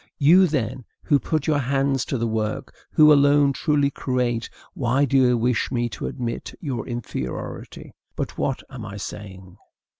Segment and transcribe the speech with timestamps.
[0.17, 5.15] You, then, who put your hands to the work, who alone truly create, why do
[5.15, 7.93] you wish me to admit your inferiority?
[8.15, 9.57] But, what am I saying?